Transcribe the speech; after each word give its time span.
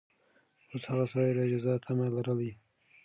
اوس 0.71 0.83
هغه 0.91 1.05
سړي 1.11 1.31
د 1.35 1.39
جزا 1.51 1.73
تمه 1.83 2.07
لرله. 2.15 2.51